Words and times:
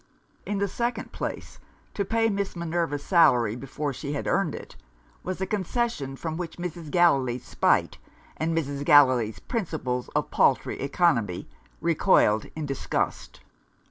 In 0.47 0.57
the 0.57 0.67
second 0.67 1.11
place, 1.11 1.59
to 1.93 2.03
pay 2.03 2.27
Miss 2.27 2.55
Minerva's 2.55 3.03
salary 3.03 3.55
before 3.55 3.93
she 3.93 4.13
had 4.13 4.25
earned 4.25 4.55
it, 4.55 4.75
was 5.21 5.39
a 5.39 5.45
concession 5.45 6.15
from 6.15 6.37
which 6.37 6.57
Mrs. 6.57 6.89
Gallilee's 6.89 7.45
spite, 7.45 7.99
and 8.35 8.57
Mrs. 8.57 8.83
Gallilee's 8.83 9.37
principles 9.37 10.07
of 10.15 10.31
paltry 10.31 10.79
economy, 10.79 11.47
recoiled 11.81 12.47
in 12.55 12.65
disgust. 12.65 13.41